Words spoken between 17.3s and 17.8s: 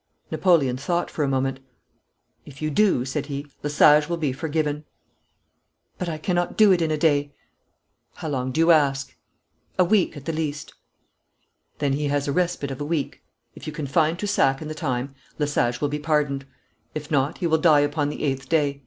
he will